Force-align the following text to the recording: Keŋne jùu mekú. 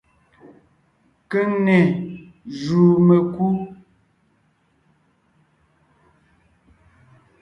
Keŋne 1.31 1.77
jùu 2.61 2.93
mekú. 3.07 3.45